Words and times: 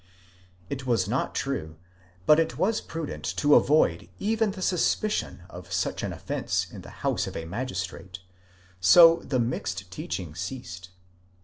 It 0.67 0.87
was 0.87 1.07
not 1.07 1.35
true, 1.35 1.75
but 2.25 2.39
it 2.39 2.57
was 2.57 2.81
prudent 2.81 3.23
to 3.37 3.53
avoid 3.53 4.09
even 4.17 4.49
the 4.49 4.61
suspicion 4.63 5.43
of 5.47 5.71
such 5.71 6.01
an 6.01 6.11
offence 6.11 6.65
in 6.71 6.81
the 6.81 6.89
house 7.05 7.27
of 7.27 7.37
a 7.37 7.45
magistrate; 7.45 8.17
so 8.79 9.17
the 9.17 9.37
mixed 9.37 9.91
teaching 9.91 10.33
ceased. 10.33 10.89